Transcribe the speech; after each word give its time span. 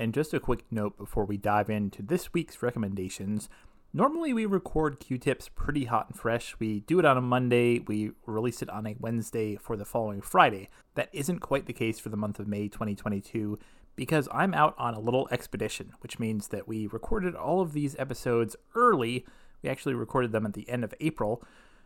And 0.00 0.14
just 0.14 0.32
a 0.32 0.40
quick 0.40 0.64
note 0.70 0.96
before 0.96 1.26
we 1.26 1.36
dive 1.36 1.68
into 1.68 2.00
this 2.00 2.32
week's 2.32 2.62
recommendations. 2.62 3.50
Normally, 3.92 4.32
we 4.32 4.46
record 4.46 4.98
Queue 4.98 5.18
Tips 5.18 5.50
pretty 5.50 5.84
hot 5.84 6.06
and 6.08 6.18
fresh. 6.18 6.56
We 6.58 6.80
do 6.80 6.98
it 7.00 7.04
on 7.04 7.18
a 7.18 7.20
Monday, 7.20 7.80
we 7.80 8.12
release 8.24 8.62
it 8.62 8.70
on 8.70 8.86
a 8.86 8.96
Wednesday 8.98 9.56
for 9.56 9.76
the 9.76 9.84
following 9.84 10.22
Friday. 10.22 10.70
That 10.94 11.10
isn't 11.12 11.40
quite 11.40 11.66
the 11.66 11.74
case 11.74 12.00
for 12.00 12.08
the 12.08 12.16
month 12.16 12.38
of 12.38 12.48
May 12.48 12.68
2022 12.68 13.58
because 13.94 14.26
I'm 14.32 14.54
out 14.54 14.74
on 14.78 14.94
a 14.94 15.00
little 15.00 15.28
expedition, 15.30 15.92
which 16.00 16.18
means 16.18 16.48
that 16.48 16.66
we 16.66 16.86
recorded 16.86 17.34
all 17.34 17.60
of 17.60 17.74
these 17.74 17.94
episodes 17.98 18.56
early. 18.74 19.26
We 19.62 19.68
actually 19.68 19.92
recorded 19.92 20.32
them 20.32 20.46
at 20.46 20.54
the 20.54 20.66
end 20.70 20.82
of 20.82 20.94
April. 21.00 21.44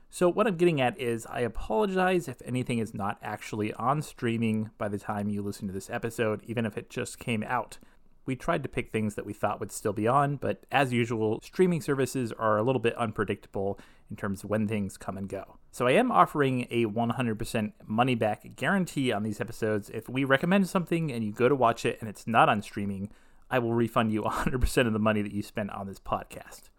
So, 0.09 0.29
what 0.29 0.47
I'm 0.47 0.57
getting 0.57 0.81
at 0.81 0.97
is 1.01 1.27
I 1.27 1.41
apologize 1.41 2.29
if 2.29 2.41
anything 2.45 2.79
is 2.79 2.95
not 2.95 3.19
actually 3.21 3.73
on 3.73 4.03
streaming 4.03 4.71
by 4.79 4.87
the 4.87 5.01
time 5.01 5.29
you 5.29 5.43
listen 5.43 5.67
to 5.67 5.75
this 5.75 5.91
episode, 5.91 6.43
even 6.45 6.65
if 6.65 6.79
it 6.79 6.89
just 6.89 7.19
came 7.19 7.43
out. 7.43 7.79
We 8.27 8.37
tried 8.37 8.63
to 8.63 8.69
pick 8.69 8.91
things 8.91 9.17
that 9.17 9.27
we 9.27 9.35
thought 9.35 9.61
would 9.61 9.73
still 9.73 9.93
be 9.93 10.09
on, 10.09 10.37
but 10.37 10.65
as 10.73 10.93
usual, 10.93 11.41
streaming 11.43 11.83
services 11.83 12.33
are 12.33 12.57
a 12.57 12.63
little 12.63 12.81
bit 12.81 12.97
unpredictable 12.97 13.79
in 14.11 14.17
terms 14.17 14.43
of 14.43 14.51
when 14.51 14.67
things 14.67 14.97
come 14.97 15.19
and 15.19 15.29
go. 15.29 15.59
So 15.73 15.87
I 15.87 15.93
am 15.93 16.11
offering 16.11 16.67
a 16.71 16.87
100% 16.87 17.73
money 17.87 18.15
back 18.15 18.57
guarantee 18.57 19.13
on 19.13 19.25
these 19.25 19.41
episodes. 19.41 19.91
If 19.91 20.09
we 20.09 20.25
recommend 20.25 20.69
something 20.69 21.13
and 21.13 21.23
you 21.23 21.33
go 21.33 21.49
to 21.49 21.55
watch 21.55 21.85
it 21.85 21.99
and 22.01 22.09
it's 22.09 22.27
not 22.27 22.49
on 22.49 22.63
streaming, 22.63 23.11
I 23.51 23.59
will 23.59 23.75
refund 23.75 24.13
you 24.13 24.23
100% 24.25 24.87
of 24.87 24.93
the 24.93 24.99
money 24.99 25.21
that 25.21 25.33
you 25.33 25.43
spent 25.43 25.71
on 25.71 25.87
this 25.87 26.01
podcast. 26.01 26.71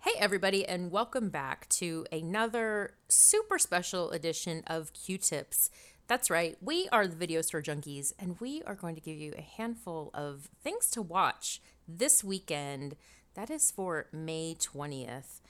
Hey, 0.00 0.12
everybody, 0.18 0.64
and 0.64 0.92
welcome 0.92 1.30
back 1.30 1.68
to 1.70 2.06
another 2.12 2.94
super 3.08 3.58
special 3.58 4.10
edition 4.10 4.62
of 4.66 4.92
Queue 4.92 5.18
Tips. 5.18 5.68
That's 6.08 6.30
right, 6.30 6.56
we 6.60 6.88
are 6.92 7.08
the 7.08 7.16
Video 7.16 7.42
Store 7.42 7.60
Junkies, 7.60 8.12
and 8.16 8.38
we 8.38 8.62
are 8.62 8.76
going 8.76 8.94
to 8.94 9.00
give 9.00 9.16
you 9.16 9.34
a 9.36 9.40
handful 9.40 10.12
of 10.14 10.48
things 10.62 10.88
to 10.90 11.02
watch 11.02 11.60
this 11.88 12.22
weekend. 12.22 12.94
That 13.34 13.50
is 13.50 13.72
for 13.72 14.06
May 14.12 14.54
20th. 14.54 15.40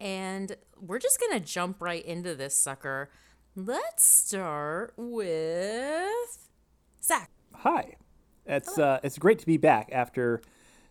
And 0.00 0.56
we're 0.80 1.00
just 1.00 1.20
going 1.20 1.38
to 1.38 1.46
jump 1.46 1.82
right 1.82 2.02
into 2.02 2.34
this 2.34 2.56
sucker. 2.56 3.10
Let's 3.54 4.06
start 4.06 4.94
with 4.96 6.48
Zach. 7.02 7.30
Hi. 7.52 7.96
It's 8.46 8.78
uh, 8.78 9.00
it's 9.02 9.18
great 9.18 9.38
to 9.40 9.46
be 9.46 9.58
back 9.58 9.90
after 9.92 10.40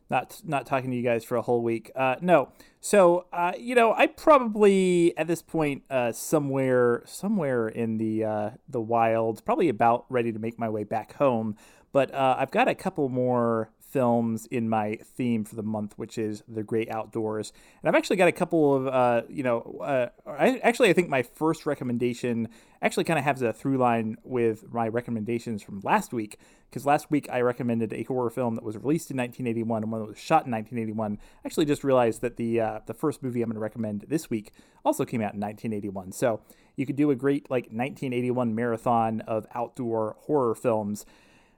not 0.10 0.42
not 0.44 0.66
talking 0.66 0.92
to 0.92 0.98
you 0.98 1.04
guys 1.04 1.24
for 1.24 1.36
a 1.36 1.42
whole 1.42 1.62
week. 1.62 1.92
Uh, 1.96 2.16
no, 2.22 2.50
so 2.80 3.26
uh, 3.34 3.54
you 3.58 3.76
know, 3.76 3.94
I 3.94 4.08
probably 4.08 5.18
at 5.18 5.28
this 5.28 5.42
point 5.42 5.84
uh, 5.90 6.12
somewhere 6.12 7.04
somewhere 7.06 7.68
in 7.68 7.98
the 7.98 8.24
uh, 8.24 8.50
the 8.70 8.82
wild, 8.82 9.44
probably 9.46 9.70
about 9.70 10.06
ready 10.10 10.32
to 10.32 10.40
make 10.40 10.60
my 10.60 10.70
way 10.70 10.84
back 10.84 11.14
home. 11.14 11.56
But 11.92 12.14
uh, 12.14 12.36
I've 12.38 12.52
got 12.52 12.68
a 12.68 12.76
couple 12.76 13.08
more 13.08 13.72
films 13.96 14.46
in 14.48 14.68
my 14.68 14.98
theme 15.16 15.46
for 15.46 15.56
the 15.56 15.64
month, 15.64 15.94
which 15.96 16.18
is 16.18 16.44
the 16.50 16.64
great 16.64 16.92
outdoors. 16.92 17.54
And 17.82 17.88
I've 17.88 17.96
actually 17.96 18.18
got 18.18 18.28
a 18.28 18.34
couple 18.34 18.76
of, 18.76 18.88
uh, 18.88 19.22
you 19.30 19.42
know, 19.42 19.80
uh, 19.82 20.08
I 20.28 20.58
actually 20.64 20.90
I 20.90 20.94
think 20.94 21.08
my 21.08 21.24
first 21.24 21.66
recommendation 21.66 22.50
actually 22.82 23.06
kind 23.06 23.18
of 23.18 23.24
has 23.24 23.42
a 23.42 23.54
through 23.54 23.78
line 23.78 24.18
with 24.26 24.66
my 24.74 24.90
recommendations 24.90 25.64
from 25.64 25.80
last 25.80 26.12
week 26.12 26.38
because 26.70 26.86
last 26.86 27.10
week 27.10 27.30
I 27.32 27.40
recommended 27.40 27.94
a 27.94 28.04
horror 28.04 28.30
film 28.30 28.56
that 28.56 28.66
was 28.66 28.76
released 28.76 29.12
in 29.12 29.16
1981 29.16 29.84
and 29.84 29.92
one 29.94 30.02
that 30.02 30.08
was 30.10 30.18
shot 30.18 30.46
in 30.46 30.52
1981. 30.52 31.18
I 31.18 31.48
actually 31.48 31.66
just 31.66 31.86
realized 31.86 32.20
that 32.20 32.36
the 32.36 32.60
uh, 32.60 32.80
the 32.88 32.94
first 32.94 33.24
movie 33.24 33.42
I'm 33.44 33.48
going 33.48 33.54
to 33.54 33.62
recommend 33.62 34.04
this 34.10 34.30
week 34.30 34.52
also 34.84 35.06
came 35.06 35.22
out 35.22 35.36
in 35.36 35.40
1981. 35.40 36.12
So 36.12 36.42
you 36.76 36.86
could 36.86 36.98
do 36.98 37.12
a 37.12 37.16
great 37.16 37.50
like 37.50 37.68
1981 37.68 38.54
marathon 38.54 39.22
of 39.22 39.48
outdoor 39.56 40.18
horror 40.20 40.54
films. 40.54 41.06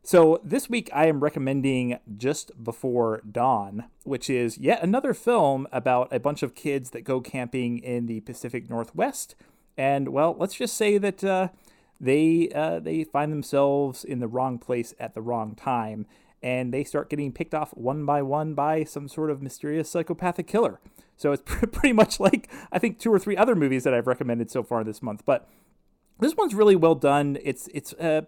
So 0.04 0.40
this 0.44 0.70
week 0.70 0.90
I 0.94 1.08
am 1.08 1.20
recommending 1.20 2.00
Just 2.18 2.64
Before 2.64 3.22
Dawn, 3.30 3.86
which 4.04 4.30
is 4.30 4.58
yet 4.58 4.82
another 4.82 5.14
film 5.14 5.68
about 5.72 6.14
a 6.14 6.20
bunch 6.20 6.44
of 6.44 6.56
kids 6.56 6.92
that 6.92 7.02
go 7.02 7.20
camping 7.20 7.80
in 7.80 8.06
the 8.06 8.22
Pacific 8.22 8.70
Northwest. 8.70 9.36
And 9.78 10.10
well, 10.10 10.36
let's 10.40 10.56
just 10.56 10.78
say 10.78 10.98
that 10.98 11.24
uh, 11.24 11.50
they 12.00 12.50
uh, 12.56 12.80
they 12.80 13.04
find 13.04 13.32
themselves 13.32 14.04
in 14.04 14.20
the 14.20 14.28
wrong 14.28 14.58
place 14.58 14.94
at 15.00 15.14
the 15.14 15.22
wrong 15.22 15.56
time, 15.56 16.06
and 16.42 16.74
they 16.74 16.84
start 16.84 17.10
getting 17.10 17.32
picked 17.32 17.54
off 17.54 17.72
one 17.72 18.06
by 18.06 18.22
one 18.22 18.54
by 18.54 18.84
some 18.84 19.08
sort 19.08 19.30
of 19.30 19.42
mysterious 19.42 19.90
psychopathic 19.90 20.48
killer. 20.48 20.80
So 21.16 21.32
it's 21.32 21.44
pretty 21.46 21.94
much 21.94 22.20
like 22.20 22.50
I 22.72 22.80
think 22.80 22.98
two 22.98 23.14
or 23.14 23.20
three 23.20 23.36
other 23.36 23.56
movies 23.56 23.84
that 23.84 23.94
I've 23.94 24.08
recommended 24.08 24.50
so 24.50 24.64
far 24.64 24.84
this 24.84 25.02
month, 25.02 25.24
but 25.26 25.50
this 26.20 26.36
one's 26.36 26.56
really 26.56 26.76
well 26.76 26.96
done. 26.96 27.38
It's 27.44 27.68
it's 27.74 27.94
uh, 27.94 28.22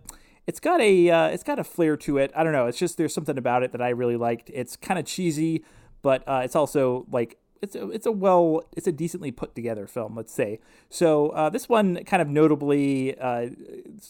it's 0.50 0.60
got 0.60 0.82
a 0.82 1.12
uh, 1.12 1.28
it's 1.28 1.44
got 1.44 1.60
a 1.60 1.64
flair 1.64 1.96
to 1.96 2.18
it. 2.18 2.32
I 2.36 2.44
don't 2.44 2.54
know. 2.54 2.66
It's 2.66 2.80
just 2.80 2.98
there's 2.98 3.14
something 3.14 3.38
about 3.38 3.62
it 3.62 3.72
that 3.72 3.84
I 3.84 3.90
really 3.90 4.18
liked. 4.18 4.50
It's 4.52 4.76
kind 4.76 5.00
of 5.00 5.06
cheesy, 5.06 5.64
but 6.02 6.28
uh, 6.28 6.42
it's 6.44 6.56
also 6.56 7.06
like 7.12 7.38
it's 7.62 7.76
a, 7.76 7.88
it's 7.92 8.08
a 8.08 8.12
well 8.12 8.64
it's 8.76 8.88
a 8.88 8.92
decently 8.92 9.32
put 9.32 9.54
together 9.54 9.86
film 9.86 10.16
let's 10.16 10.34
say 10.34 10.60
so 10.90 11.30
uh, 11.32 11.50
this 11.50 11.68
one 11.68 12.04
kind 12.06 12.22
of 12.22 12.28
notably 12.30 13.18
uh, 13.20 13.50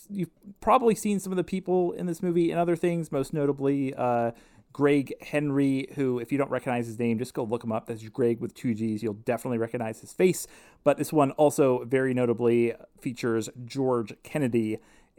you've 0.07 0.29
probably 0.61 0.93
seen 0.93 1.19
some 1.19 1.33
of 1.33 1.37
the 1.37 1.43
people 1.43 1.91
in 1.93 2.05
this 2.05 2.21
movie 2.21 2.51
and 2.51 2.59
other 2.59 2.75
things 2.75 3.11
most 3.11 3.33
notably 3.33 3.91
uh, 3.95 4.29
greg 4.71 5.11
henry 5.19 5.87
who 5.95 6.19
if 6.19 6.31
you 6.31 6.37
don't 6.37 6.51
recognize 6.51 6.85
his 6.85 6.99
name 6.99 7.17
just 7.17 7.33
go 7.33 7.43
look 7.43 7.63
him 7.63 7.71
up 7.71 7.87
that's 7.87 8.07
greg 8.09 8.39
with 8.39 8.53
two 8.53 8.75
g's 8.75 9.01
you'll 9.01 9.13
definitely 9.13 9.57
recognize 9.57 9.99
his 9.99 10.13
face 10.13 10.45
but 10.83 10.97
this 10.97 11.11
one 11.11 11.31
also 11.31 11.83
very 11.85 12.13
notably 12.13 12.71
features 13.01 13.49
george 13.65 14.13
kennedy 14.21 14.77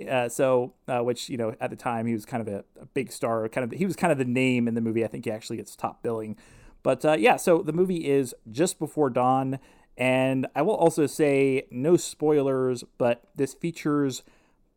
uh, 0.08 0.28
so, 0.28 0.74
uh, 0.88 1.00
which 1.00 1.28
you 1.28 1.36
know, 1.36 1.54
at 1.60 1.70
the 1.70 1.76
time 1.76 2.06
he 2.06 2.12
was 2.12 2.24
kind 2.24 2.46
of 2.46 2.48
a, 2.48 2.64
a, 2.80 2.86
big 2.86 3.12
star. 3.12 3.48
Kind 3.48 3.70
of, 3.70 3.78
he 3.78 3.84
was 3.84 3.96
kind 3.96 4.12
of 4.12 4.18
the 4.18 4.24
name 4.24 4.68
in 4.68 4.74
the 4.74 4.80
movie. 4.80 5.04
I 5.04 5.08
think 5.08 5.24
he 5.24 5.30
actually 5.30 5.56
gets 5.56 5.76
top 5.76 6.02
billing. 6.02 6.36
But 6.82 7.04
uh, 7.04 7.16
yeah, 7.18 7.36
so 7.36 7.58
the 7.58 7.72
movie 7.72 8.08
is 8.08 8.34
just 8.50 8.78
before 8.78 9.10
dawn, 9.10 9.58
and 9.96 10.46
I 10.54 10.62
will 10.62 10.74
also 10.74 11.06
say 11.06 11.66
no 11.70 11.96
spoilers, 11.96 12.84
but 12.96 13.24
this 13.36 13.54
features 13.54 14.22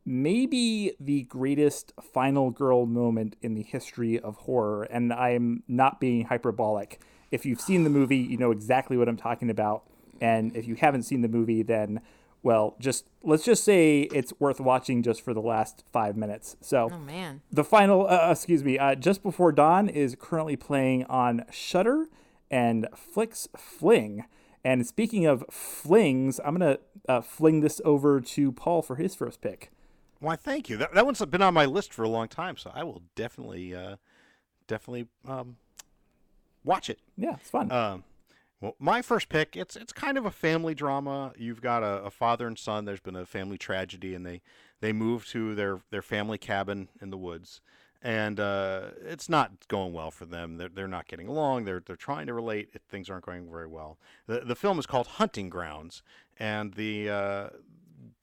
maybe 0.06 0.94
the 1.00 1.24
greatest 1.24 1.94
final 2.02 2.50
girl 2.50 2.86
moment 2.86 3.38
in 3.42 3.54
the 3.54 3.64
history 3.64 4.20
of 4.20 4.36
horror, 4.38 4.84
and 4.84 5.14
I'm 5.14 5.64
not 5.68 6.02
being 6.02 6.26
hyperbolic. 6.26 7.02
If 7.32 7.46
you've 7.46 7.62
seen 7.62 7.84
the 7.84 7.90
movie, 7.90 8.18
you 8.18 8.38
know 8.38 8.52
exactly 8.52 8.98
what 8.98 9.08
I'm 9.08 9.18
talking 9.18 9.50
about, 9.50 9.84
and 10.20 10.56
if 10.56 10.68
you 10.68 10.76
haven't 10.76 11.04
seen 11.04 11.22
the 11.22 11.30
movie, 11.30 11.64
then 11.64 12.02
well, 12.44 12.76
just 12.78 13.08
let's 13.24 13.46
just 13.46 13.64
say 13.64 14.02
it's 14.02 14.34
worth 14.38 14.60
watching 14.60 15.02
just 15.02 15.22
for 15.22 15.34
the 15.34 15.42
last 15.42 15.86
five 15.92 16.18
minutes. 16.18 16.58
So, 16.60 16.90
oh 16.92 17.00
man, 17.00 17.42
the 17.50 17.64
final, 17.64 18.06
uh, 18.06 18.28
uh, 18.28 18.32
excuse 18.32 18.64
me, 18.64 18.78
uh, 18.78 18.96
just 18.96 19.24
before 19.24 19.54
dawn 19.54 19.88
is 19.88 20.16
currently 20.20 20.58
playing 20.58 21.06
on 21.06 21.46
Shudder 21.50 22.08
and 22.52 22.88
Flix 22.96 23.48
Fling. 23.58 24.26
And 24.66 24.86
speaking 24.86 25.26
of 25.26 25.44
flings, 25.50 26.40
I'm 26.44 26.54
gonna 26.56 26.80
uh, 27.08 27.22
fling 27.22 27.62
this 27.62 27.82
over 27.86 28.20
to 28.22 28.52
Paul 28.52 28.82
for 28.82 28.98
his 28.98 29.16
first 29.16 29.42
pick. 29.42 29.72
Why, 30.20 30.36
thank 30.36 30.70
you. 30.70 30.78
That, 30.78 30.94
that 30.94 31.06
one's 31.06 31.24
been 31.26 31.42
on 31.42 31.54
my 31.54 31.66
list 31.66 31.94
for 31.94 32.04
a 32.04 32.10
long 32.10 32.28
time, 32.28 32.56
so 32.56 32.72
I 32.74 32.84
will 32.84 33.02
definitely, 33.16 33.76
uh, 33.76 33.98
definitely 34.68 35.08
um, 35.28 35.58
watch 36.64 36.90
it. 36.90 37.00
Yeah, 37.18 37.36
it's 37.36 37.50
fun. 37.50 37.72
Um, 37.72 38.04
well, 38.64 38.76
my 38.80 39.02
first 39.02 39.28
pick, 39.28 39.58
it's 39.58 39.76
it's 39.76 39.92
kind 39.92 40.18
of 40.18 40.26
a 40.26 40.32
family 40.32 40.74
drama. 40.74 41.34
You've 41.38 41.60
got 41.60 41.84
a, 41.84 42.06
a, 42.06 42.10
father 42.10 42.48
and 42.48 42.58
son. 42.58 42.86
There's 42.86 43.02
been 43.02 43.18
a 43.18 43.26
family 43.26 43.58
tragedy, 43.58 44.16
and 44.16 44.26
they 44.26 44.42
they 44.80 44.94
move 44.94 45.28
to 45.28 45.54
their 45.54 45.82
their 45.92 46.02
family 46.02 46.38
cabin 46.38 46.88
in 47.02 47.10
the 47.10 47.18
woods, 47.18 47.60
and 48.02 48.40
uh, 48.40 48.92
it's 49.02 49.28
not 49.28 49.68
going 49.68 49.92
well 49.92 50.12
for 50.12 50.26
them. 50.26 50.56
They're 50.56 50.70
they're 50.70 50.88
not 50.88 51.10
getting 51.10 51.28
along. 51.28 51.66
They're 51.66 51.84
they're 51.86 51.98
trying 51.98 52.26
to 52.28 52.34
relate. 52.34 52.70
Things 52.90 53.10
aren't 53.10 53.26
going 53.26 53.52
very 53.52 53.68
well. 53.68 53.98
the 54.28 54.40
The 54.40 54.56
film 54.56 54.80
is 54.80 54.86
called 54.86 55.08
Hunting 55.08 55.50
Grounds, 55.50 56.02
and 56.40 56.76
the 56.76 57.10
uh, 57.10 57.50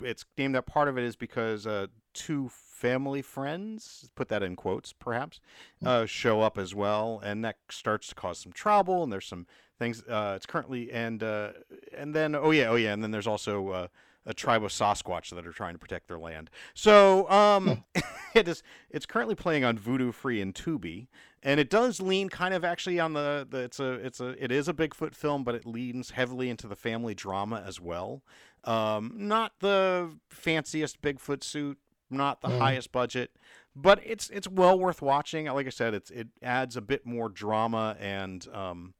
it's 0.02 0.24
named 0.36 0.54
that 0.54 0.66
part 0.66 0.88
of 0.88 0.98
it 0.98 1.04
is 1.04 1.16
because 1.16 1.66
uh, 1.66 1.86
two 2.14 2.48
family 2.48 3.22
friends, 3.22 4.10
put 4.14 4.28
that 4.28 4.42
in 4.42 4.56
quotes 4.56 4.92
perhaps, 4.92 5.40
hmm. 5.80 5.86
uh, 5.86 6.06
show 6.06 6.40
up 6.40 6.58
as 6.58 6.74
well, 6.74 7.20
and 7.22 7.44
that 7.44 7.56
starts 7.70 8.08
to 8.08 8.14
cause 8.14 8.38
some 8.38 8.52
trouble. 8.52 9.02
And 9.02 9.12
there's 9.12 9.26
some 9.26 9.46
things. 9.78 10.02
Uh, 10.04 10.34
it's 10.36 10.46
currently 10.46 10.90
and 10.92 11.22
uh, 11.22 11.52
and 11.96 12.14
then 12.14 12.34
oh 12.34 12.50
yeah 12.50 12.68
oh 12.68 12.76
yeah 12.76 12.92
and 12.92 13.02
then 13.02 13.10
there's 13.10 13.26
also 13.26 13.68
uh, 13.68 13.86
a 14.26 14.34
tribe 14.34 14.62
of 14.62 14.70
Sasquatch 14.70 15.30
that 15.30 15.46
are 15.46 15.52
trying 15.52 15.74
to 15.74 15.78
protect 15.78 16.08
their 16.08 16.18
land. 16.18 16.50
So 16.74 17.28
um, 17.30 17.84
it 18.34 18.46
is 18.48 18.62
it's 18.90 19.06
currently 19.06 19.34
playing 19.34 19.64
on 19.64 19.78
Vudu 19.78 20.12
Free 20.12 20.40
and 20.40 20.54
Tubi, 20.54 21.08
and 21.42 21.58
it 21.58 21.70
does 21.70 22.00
lean 22.00 22.28
kind 22.28 22.52
of 22.52 22.64
actually 22.64 23.00
on 23.00 23.14
the, 23.14 23.46
the 23.48 23.58
it's 23.58 23.80
a 23.80 23.92
it's 23.92 24.20
a 24.20 24.42
it 24.42 24.52
is 24.52 24.68
a 24.68 24.74
Bigfoot 24.74 25.14
film, 25.14 25.42
but 25.42 25.54
it 25.54 25.66
leans 25.66 26.10
heavily 26.10 26.50
into 26.50 26.66
the 26.66 26.76
family 26.76 27.14
drama 27.14 27.62
as 27.66 27.80
well. 27.80 28.22
Um, 28.64 29.12
not 29.14 29.52
the 29.60 30.10
fanciest 30.28 31.00
Bigfoot 31.00 31.42
suit, 31.42 31.78
not 32.10 32.40
the 32.40 32.48
mm. 32.48 32.58
highest 32.58 32.92
budget, 32.92 33.30
but 33.74 34.00
it's 34.04 34.28
it's 34.30 34.48
well 34.48 34.78
worth 34.78 35.00
watching. 35.00 35.46
Like 35.46 35.66
I 35.66 35.70
said, 35.70 35.94
it's 35.94 36.10
it 36.10 36.28
adds 36.42 36.76
a 36.76 36.80
bit 36.80 37.06
more 37.06 37.28
drama 37.28 37.96
and 37.98 38.46
um, 38.52 38.94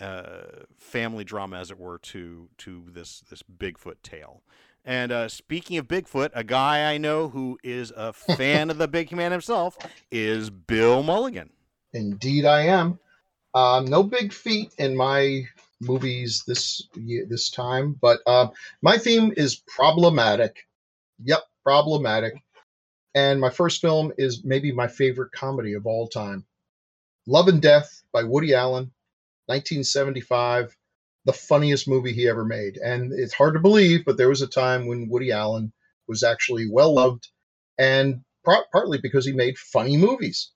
uh, 0.00 0.42
family 0.76 1.24
drama, 1.24 1.58
as 1.58 1.70
it 1.70 1.78
were, 1.78 1.98
to 1.98 2.48
to 2.58 2.84
this 2.92 3.22
this 3.30 3.42
Bigfoot 3.42 3.96
tale. 4.02 4.42
And 4.84 5.12
uh, 5.12 5.28
speaking 5.28 5.78
of 5.78 5.88
Bigfoot, 5.88 6.30
a 6.34 6.44
guy 6.44 6.92
I 6.92 6.98
know 6.98 7.30
who 7.30 7.58
is 7.64 7.92
a 7.96 8.12
fan 8.36 8.70
of 8.70 8.78
the 8.78 8.88
big 8.88 9.12
man 9.12 9.32
himself 9.32 9.78
is 10.10 10.50
Bill 10.50 11.02
Mulligan. 11.02 11.50
Indeed, 11.92 12.44
I 12.44 12.62
am. 12.62 12.98
Um, 13.54 13.84
no 13.86 14.02
big 14.02 14.32
feat 14.32 14.72
in 14.78 14.96
my 14.96 15.44
movies 15.80 16.42
this 16.46 16.88
this 16.94 17.50
time, 17.50 17.96
but 18.00 18.20
uh, 18.26 18.48
my 18.82 18.98
theme 18.98 19.32
is 19.36 19.56
problematic. 19.56 20.66
Yep, 21.24 21.44
problematic. 21.64 22.34
And 23.14 23.40
my 23.40 23.50
first 23.50 23.80
film 23.80 24.12
is 24.18 24.44
maybe 24.44 24.72
my 24.72 24.88
favorite 24.88 25.32
comedy 25.32 25.74
of 25.74 25.86
all 25.86 26.08
time, 26.08 26.44
Love 27.26 27.48
and 27.48 27.62
Death 27.62 28.02
by 28.12 28.24
Woody 28.24 28.54
Allen, 28.54 28.92
1975 29.46 30.76
the 31.26 31.32
funniest 31.32 31.88
movie 31.88 32.12
he 32.12 32.28
ever 32.28 32.44
made. 32.44 32.76
And 32.78 33.12
it's 33.12 33.34
hard 33.34 33.54
to 33.54 33.60
believe, 33.60 34.04
but 34.04 34.16
there 34.18 34.28
was 34.30 34.42
a 34.42 34.46
time 34.48 34.86
when 34.86 35.08
Woody 35.08 35.32
Allen 35.32 35.72
was 36.08 36.22
actually 36.22 36.68
well 36.70 36.94
loved, 36.94 37.28
and 37.78 38.22
pro- 38.44 38.64
partly 38.72 38.98
because 38.98 39.26
he 39.26 39.32
made 39.32 39.58
funny 39.58 39.96
movies. 39.96 40.52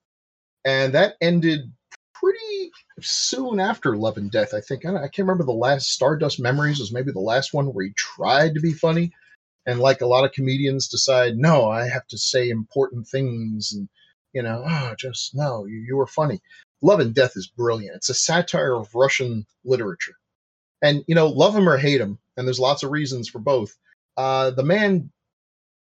And 0.64 0.94
that 0.94 1.16
ended 1.20 1.72
pretty 2.14 2.70
soon 3.00 3.60
after 3.60 3.96
Love 3.96 4.16
and 4.16 4.30
Death, 4.30 4.54
I 4.54 4.60
think. 4.60 4.84
I, 4.84 4.96
I 4.96 5.08
can't 5.08 5.26
remember 5.26 5.44
the 5.44 5.52
last 5.52 5.90
Stardust 5.90 6.40
Memories 6.40 6.78
was 6.78 6.92
maybe 6.92 7.12
the 7.12 7.20
last 7.20 7.52
one 7.54 7.66
where 7.66 7.84
he 7.84 7.92
tried 7.96 8.54
to 8.54 8.60
be 8.60 8.72
funny. 8.72 9.12
And 9.66 9.80
like 9.80 10.00
a 10.00 10.06
lot 10.06 10.24
of 10.24 10.32
comedians 10.32 10.88
decide, 10.88 11.36
no, 11.36 11.68
I 11.68 11.88
have 11.88 12.06
to 12.08 12.18
say 12.18 12.48
important 12.48 13.06
things 13.06 13.72
and, 13.72 13.88
you 14.32 14.42
know, 14.42 14.64
oh, 14.66 14.94
just 14.98 15.34
no, 15.34 15.66
you, 15.66 15.78
you 15.86 15.96
were 15.96 16.06
funny. 16.06 16.40
Love 16.80 17.00
and 17.00 17.14
Death 17.14 17.32
is 17.36 17.48
brilliant. 17.48 17.96
It's 17.96 18.08
a 18.08 18.14
satire 18.14 18.74
of 18.74 18.94
Russian 18.94 19.46
literature 19.64 20.14
and 20.82 21.04
you 21.06 21.14
know, 21.14 21.28
love 21.28 21.54
him 21.54 21.68
or 21.68 21.76
hate 21.76 22.00
him, 22.00 22.18
and 22.36 22.46
there's 22.46 22.60
lots 22.60 22.82
of 22.82 22.90
reasons 22.90 23.28
for 23.28 23.38
both. 23.38 23.76
Uh, 24.16 24.50
the 24.50 24.62
man 24.62 25.10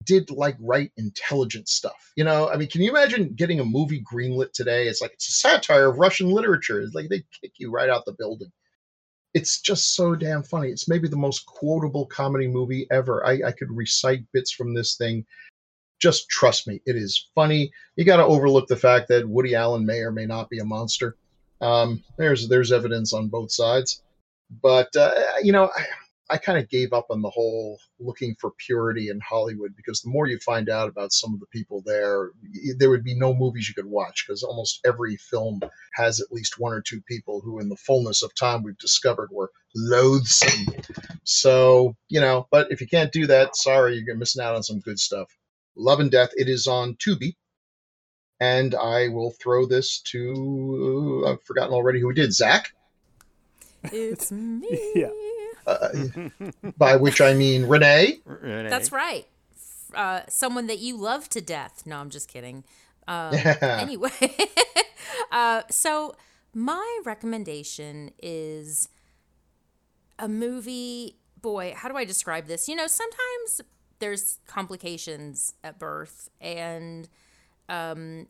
did 0.07 0.31
like 0.31 0.57
write 0.61 0.93
intelligent 0.97 1.69
stuff. 1.69 2.13
You 2.17 2.25
know, 2.25 2.49
I 2.49 2.57
mean, 2.57 2.69
can 2.69 2.81
you 2.81 2.91
imagine 2.91 3.35
getting 3.35 3.61
a 3.61 3.65
movie 3.65 4.03
greenlit 4.03 4.53
today? 4.53 4.87
It's 4.87 5.03
like 5.03 5.13
it's 5.13 5.29
a 5.29 5.33
satire 5.33 5.91
of 5.91 5.99
Russian 5.99 6.31
literature. 6.31 6.81
It's 6.81 6.95
like 6.95 7.09
they 7.09 7.25
kick 7.41 7.53
you 7.59 7.71
right 7.71 7.91
out 7.91 8.05
the 8.05 8.13
building. 8.13 8.51
It's 9.35 9.61
just 9.61 9.95
so 9.95 10.15
damn 10.15 10.43
funny. 10.43 10.71
It's 10.71 10.89
maybe 10.89 11.09
the 11.09 11.17
most 11.17 11.45
quotable 11.45 12.07
comedy 12.07 12.49
movie 12.49 12.87
ever. 12.91 13.27
I, 13.27 13.41
I 13.49 13.53
could 13.53 13.71
recite 13.71 14.25
bits 14.33 14.51
from 14.51 14.73
this 14.73 14.97
thing. 14.97 15.27
Just 15.99 16.29
trust 16.31 16.67
me, 16.67 16.81
it 16.87 16.97
is 16.97 17.29
funny. 17.35 17.71
You 17.97 18.05
got 18.05 18.17
to 18.17 18.25
overlook 18.25 18.67
the 18.67 18.77
fact 18.77 19.09
that 19.09 19.29
Woody 19.29 19.55
Allen 19.55 19.85
may 19.85 20.01
or 20.01 20.13
may 20.13 20.27
not 20.27 20.49
be 20.49 20.59
a 20.61 20.65
monster. 20.65 21.17
Um, 21.61 22.03
there's 22.17 22.49
there's 22.49 22.73
evidence 22.73 23.13
on 23.13 23.29
both 23.29 23.51
sides 23.51 24.03
but 24.63 24.95
uh, 24.97 25.13
you 25.43 25.53
know 25.53 25.71
i, 25.75 25.85
I 26.29 26.39
kind 26.39 26.59
of 26.59 26.69
gave 26.69 26.93
up 26.93 27.07
on 27.11 27.23
the 27.23 27.31
whole 27.31 27.79
looking 28.01 28.35
for 28.41 28.53
purity 28.59 29.09
in 29.09 29.21
hollywood 29.21 29.75
because 29.77 30.01
the 30.01 30.11
more 30.11 30.27
you 30.27 30.39
find 30.39 30.69
out 30.69 30.89
about 30.89 31.13
some 31.13 31.33
of 31.35 31.41
the 31.41 31.47
people 31.47 31.83
there 31.87 32.31
there 32.79 32.91
would 32.91 33.05
be 33.05 33.15
no 33.15 33.35
movies 33.35 33.69
you 33.69 33.75
could 33.75 33.91
watch 33.91 34.25
because 34.27 34.43
almost 34.43 34.81
every 34.85 35.17
film 35.17 35.61
has 35.95 36.21
at 36.21 36.33
least 36.33 36.59
one 36.59 36.73
or 36.73 36.81
two 36.81 37.01
people 37.03 37.41
who 37.41 37.61
in 37.61 37.69
the 37.69 37.77
fullness 37.77 38.23
of 38.23 38.35
time 38.35 38.63
we've 38.63 38.79
discovered 38.79 39.29
were 39.31 39.51
loathsome. 39.75 40.75
So 41.25 41.97
you 42.09 42.21
know 42.21 42.47
but 42.51 42.71
if 42.71 42.81
you 42.81 42.87
can't 42.87 43.13
do 43.13 43.27
that 43.27 43.57
sorry 43.57 44.03
you're 44.05 44.17
missing 44.17 44.43
out 44.43 44.57
on 44.57 44.63
some 44.63 44.81
good 44.81 44.99
stuff. 44.99 45.29
Love 45.77 46.01
and 46.01 46.11
death 46.11 46.31
it 46.37 46.49
is 46.49 46.67
on 46.67 46.95
tubi. 46.95 47.37
And 48.41 48.75
i 48.75 49.09
will 49.09 49.33
throw 49.43 49.67
this 49.67 50.01
to 50.13 51.25
i've 51.29 51.43
forgotten 51.45 51.73
already 51.73 52.01
who 52.01 52.09
we 52.09 52.15
did. 52.15 52.33
Zach 52.33 52.73
it's 53.93 54.33
me. 54.33 54.93
Yeah. 54.95 55.11
Uh, 55.67 55.89
by 56.77 56.97
which 56.97 57.21
I 57.21 57.35
mean 57.35 57.67
Renee. 57.67 58.21
Renee. 58.25 58.69
That's 58.69 58.93
right. 58.93 59.27
Uh, 59.95 60.21
someone 60.29 60.67
that 60.67 60.79
you 60.79 60.97
love 60.97 61.29
to 61.31 61.41
death. 61.41 61.83
No, 61.87 61.99
I'm 61.99 62.11
just 62.11 62.29
kidding. 62.29 62.65
Um, 63.09 63.35
anyway, 63.63 64.11
uh, 65.33 65.63
so 65.71 66.17
my 66.53 67.01
recommendation 67.05 68.11
is 68.23 68.89
a 70.19 70.29
movie. 70.29 71.17
Boy, 71.41 71.75
how 71.77 71.89
do 71.89 71.97
I 71.97 72.05
describe 72.05 72.47
this? 72.47 72.69
You 72.69 72.75
know, 72.75 72.89
sometimes 72.89 73.61
there's 74.01 74.41
complications 74.47 75.55
at 75.63 75.79
birth, 75.79 76.29
and 76.41 77.09
um, 77.69 78.27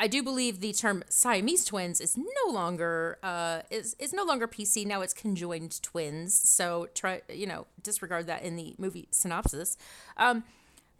I 0.00 0.06
do 0.06 0.22
believe 0.22 0.60
the 0.60 0.72
term 0.72 1.02
Siamese 1.08 1.64
twins 1.64 2.00
is 2.00 2.16
no 2.16 2.52
longer 2.52 3.18
uh, 3.22 3.62
is 3.70 3.96
is 3.98 4.12
no 4.12 4.24
longer 4.24 4.46
PC. 4.46 4.86
Now 4.86 5.00
it's 5.00 5.14
conjoined 5.14 5.82
twins. 5.82 6.38
So 6.38 6.88
try 6.94 7.22
you 7.32 7.46
know 7.46 7.66
disregard 7.82 8.26
that 8.28 8.42
in 8.42 8.56
the 8.56 8.74
movie 8.78 9.08
synopsis. 9.10 9.76
Um, 10.16 10.44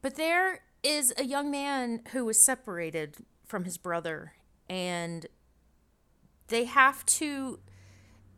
but 0.02 0.16
there 0.16 0.60
is 0.82 1.12
a 1.16 1.24
young 1.24 1.50
man 1.50 2.02
who 2.12 2.24
was 2.24 2.40
separated 2.40 3.16
from 3.46 3.64
his 3.64 3.78
brother, 3.78 4.32
and 4.68 5.26
they 6.48 6.64
have 6.64 7.06
to. 7.06 7.60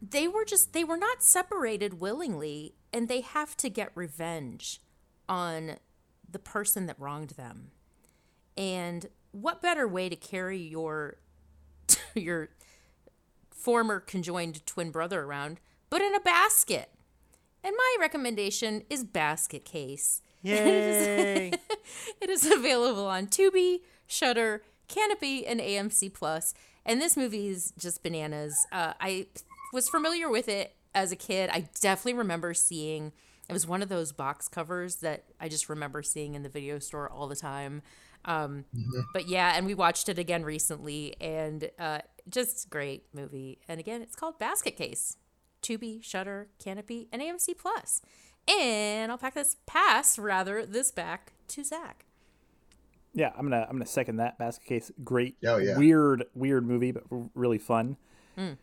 They 0.03 0.29
were 0.29 0.45
just 0.45 0.73
they 0.75 0.85
were 0.85 0.97
not 0.99 1.23
separated 1.23 2.01
willingly, 2.01 2.75
and 2.93 3.09
they 3.09 3.23
have 3.23 3.57
to 3.59 3.71
get 3.71 3.93
revenge 3.95 4.81
on 5.27 5.77
the 6.31 6.39
person 6.39 6.87
that 6.87 6.97
wronged 6.99 7.31
them. 7.31 7.71
And 8.57 9.07
what 9.33 9.63
better 9.63 9.87
way 9.87 10.09
to 10.09 10.17
carry 10.17 10.59
your 10.59 11.17
your 12.15 12.51
former 13.51 14.01
conjoined 14.01 14.65
twin 14.67 14.91
brother 14.91 15.23
around 15.23 15.61
but 15.89 16.01
in 16.01 16.15
a 16.15 16.21
basket? 16.21 16.91
And 17.63 17.75
my 17.77 17.97
recommendation 18.01 18.85
is 18.89 19.05
Basket 19.05 19.65
Case. 19.65 20.23
Yay! 20.43 21.53
it 22.21 22.31
is 22.31 22.51
available 22.51 23.07
on 23.07 23.27
Tubi, 23.27 23.81
Shudder 24.07 24.63
Kanopy 24.89 25.45
and 25.47 25.61
AMC 25.61 26.15
Plus. 26.15 26.55
And 26.87 27.01
this 27.01 27.17
movie 27.17 27.49
is 27.49 27.73
just 27.79 28.03
bananas. 28.03 28.67
Uh, 28.73 28.95
I 29.01 29.27
was 29.73 29.89
familiar 29.89 30.31
with 30.31 30.49
it 30.49 30.75
as 30.95 31.13
a 31.13 31.17
kid. 31.17 31.51
I 31.53 31.69
definitely 31.81 32.15
remember 32.15 32.55
seeing. 32.55 33.13
It 33.49 33.53
was 33.53 33.67
one 33.67 33.83
of 33.83 33.89
those 33.89 34.13
box 34.13 34.49
covers 34.49 34.97
that 34.97 35.25
I 35.41 35.49
just 35.49 35.69
remember 35.69 36.03
seeing 36.03 36.35
in 36.35 36.43
the 36.43 36.49
video 36.49 36.79
store 36.79 37.11
all 37.11 37.27
the 37.27 37.37
time. 37.37 37.83
Um, 38.25 38.65
mm-hmm. 38.77 39.01
But 39.13 39.29
yeah, 39.29 39.55
and 39.57 39.67
we 39.67 39.75
watched 39.75 40.09
it 40.09 40.19
again 40.19 40.45
recently, 40.45 41.15
and 41.21 41.71
uh, 41.79 42.01
just 42.29 42.71
great 42.71 43.05
movie. 43.15 43.59
And 43.69 43.81
again, 43.81 44.03
it's 44.03 44.17
called 44.17 44.39
Basket 44.39 44.77
Case. 44.77 45.17
Tubi, 45.63 46.03
Shudder, 46.03 46.49
Kanopy, 46.63 47.09
and 47.13 47.21
AMC 47.21 47.57
Plus. 47.59 48.03
And 48.49 49.13
I'll 49.13 49.19
pack 49.19 49.35
this 49.35 49.57
pass 49.67 50.19
rather 50.19 50.65
this 50.65 50.91
back 50.91 51.33
to 51.49 51.63
Zach. 51.65 52.05
Yeah, 53.13 53.33
I'm 53.37 53.49
gonna 53.49 53.67
I'm 53.69 53.77
gonna 53.77 53.87
second 53.87 54.17
that. 54.17 54.39
Basket 54.39 54.67
Case, 54.67 54.91
great. 55.05 55.37
Oh 55.45 55.59
yeah. 55.59 55.77
Weird 55.77 56.25
weird 56.35 56.67
movie, 56.67 56.93
but 56.93 57.03
really 57.35 57.59
fun. 57.59 57.97
Mm. 58.39 58.57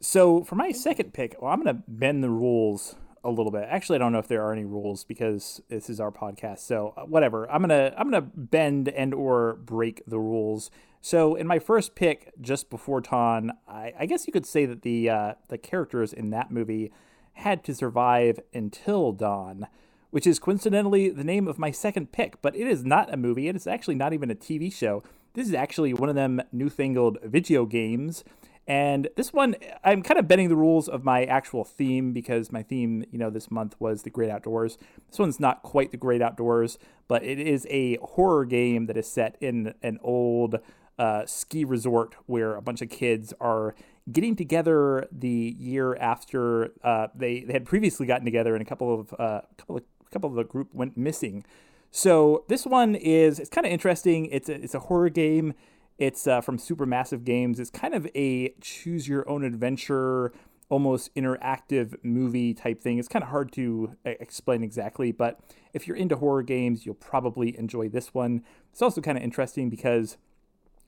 So 0.00 0.44
for 0.44 0.56
my 0.56 0.72
second 0.72 1.14
pick, 1.14 1.36
well, 1.40 1.52
I'm 1.52 1.62
gonna 1.62 1.82
bend 1.86 2.22
the 2.22 2.30
rules 2.30 2.96
a 3.24 3.30
little 3.30 3.50
bit. 3.50 3.66
Actually, 3.68 3.96
I 3.96 3.98
don't 4.00 4.12
know 4.12 4.18
if 4.18 4.28
there 4.28 4.42
are 4.42 4.52
any 4.52 4.64
rules 4.64 5.04
because 5.04 5.60
this 5.68 5.88
is 5.90 5.98
our 6.00 6.12
podcast. 6.12 6.60
So 6.60 6.94
uh, 6.96 7.02
whatever. 7.02 7.50
I'm 7.50 7.62
gonna 7.62 7.92
I'm 7.96 8.10
gonna 8.10 8.28
bend 8.34 8.88
and 8.88 9.14
or 9.14 9.54
break 9.54 10.02
the 10.06 10.18
rules. 10.18 10.70
So 11.00 11.34
in 11.34 11.46
my 11.46 11.58
first 11.58 11.94
pick, 11.94 12.32
just 12.40 12.70
before 12.70 13.00
Dawn, 13.00 13.52
I, 13.68 13.92
I 13.98 14.06
guess 14.06 14.26
you 14.26 14.32
could 14.32 14.46
say 14.46 14.66
that 14.66 14.82
the 14.82 15.10
uh, 15.10 15.34
the 15.48 15.58
characters 15.58 16.12
in 16.12 16.30
that 16.30 16.50
movie 16.50 16.92
had 17.34 17.64
to 17.64 17.74
survive 17.74 18.38
until 18.52 19.12
dawn, 19.12 19.66
which 20.10 20.26
is 20.26 20.38
coincidentally 20.38 21.10
the 21.10 21.24
name 21.24 21.48
of 21.48 21.58
my 21.58 21.70
second 21.70 22.12
pick. 22.12 22.40
But 22.42 22.54
it 22.54 22.66
is 22.66 22.84
not 22.84 23.12
a 23.12 23.16
movie. 23.16 23.48
and 23.48 23.56
It 23.56 23.62
is 23.62 23.66
actually 23.66 23.96
not 23.96 24.12
even 24.12 24.30
a 24.30 24.34
TV 24.36 24.72
show. 24.72 25.02
This 25.34 25.48
is 25.48 25.54
actually 25.54 25.92
one 25.92 26.08
of 26.08 26.14
them 26.14 26.40
newfangled 26.52 27.18
video 27.24 27.66
games 27.66 28.22
and 28.66 29.08
this 29.16 29.32
one, 29.32 29.56
I'm 29.82 30.02
kind 30.02 30.18
of 30.18 30.26
bending 30.26 30.48
the 30.48 30.56
rules 30.56 30.88
of 30.88 31.04
my 31.04 31.24
actual 31.24 31.64
theme 31.64 32.12
because 32.12 32.50
my 32.50 32.62
theme, 32.62 33.04
you 33.10 33.18
know, 33.18 33.30
this 33.30 33.50
month 33.50 33.76
was 33.78 34.02
the 34.02 34.10
great 34.10 34.30
outdoors. 34.30 34.78
This 35.10 35.18
one's 35.18 35.38
not 35.38 35.62
quite 35.62 35.90
the 35.90 35.96
great 35.96 36.22
outdoors, 36.22 36.78
but 37.06 37.22
it 37.22 37.38
is 37.38 37.66
a 37.68 37.96
horror 37.96 38.44
game 38.44 38.86
that 38.86 38.96
is 38.96 39.06
set 39.06 39.36
in 39.40 39.74
an 39.82 39.98
old 40.02 40.60
uh, 40.98 41.26
ski 41.26 41.64
resort 41.64 42.14
where 42.26 42.54
a 42.54 42.62
bunch 42.62 42.80
of 42.80 42.88
kids 42.88 43.34
are 43.40 43.74
getting 44.10 44.36
together 44.36 45.08
the 45.10 45.54
year 45.58 45.96
after 45.96 46.72
uh, 46.82 47.08
they, 47.14 47.40
they 47.40 47.52
had 47.52 47.64
previously 47.66 48.06
gotten 48.06 48.24
together 48.24 48.54
and 48.54 48.62
a 48.62 48.64
couple 48.64 49.00
of 49.00 49.14
uh, 49.18 49.40
couple 49.58 49.76
of 49.76 49.82
a 50.06 50.10
couple 50.10 50.30
of 50.30 50.36
the 50.36 50.44
group 50.44 50.72
went 50.72 50.96
missing. 50.96 51.44
So 51.90 52.44
this 52.48 52.66
one 52.66 52.94
is 52.94 53.38
it's 53.38 53.50
kind 53.50 53.66
of 53.66 53.72
interesting. 53.72 54.26
It's 54.26 54.48
a, 54.48 54.54
it's 54.54 54.74
a 54.74 54.80
horror 54.80 55.10
game. 55.10 55.54
It's 55.98 56.26
uh, 56.26 56.40
from 56.40 56.58
Supermassive 56.58 57.24
Games. 57.24 57.60
It's 57.60 57.70
kind 57.70 57.94
of 57.94 58.08
a 58.14 58.54
choose 58.60 59.06
your 59.06 59.28
own 59.28 59.44
adventure, 59.44 60.32
almost 60.68 61.14
interactive 61.14 61.94
movie 62.02 62.52
type 62.54 62.80
thing. 62.80 62.98
It's 62.98 63.08
kind 63.08 63.22
of 63.22 63.30
hard 63.30 63.52
to 63.52 63.96
uh, 64.04 64.10
explain 64.20 64.62
exactly, 64.62 65.12
but 65.12 65.40
if 65.72 65.86
you're 65.86 65.96
into 65.96 66.16
horror 66.16 66.42
games, 66.42 66.84
you'll 66.84 66.96
probably 66.96 67.56
enjoy 67.58 67.88
this 67.88 68.12
one. 68.12 68.42
It's 68.72 68.82
also 68.82 69.00
kind 69.00 69.16
of 69.16 69.22
interesting 69.22 69.70
because 69.70 70.16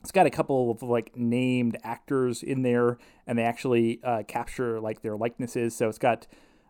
it's 0.00 0.12
got 0.12 0.26
a 0.26 0.30
couple 0.30 0.70
of 0.70 0.82
like 0.82 1.16
named 1.16 1.76
actors 1.84 2.42
in 2.42 2.62
there, 2.62 2.98
and 3.26 3.38
they 3.38 3.44
actually 3.44 4.00
uh, 4.02 4.24
capture 4.26 4.80
like 4.80 5.02
their 5.02 5.16
likenesses. 5.16 5.76
So 5.76 5.88
it's 5.88 5.98
got 5.98 6.26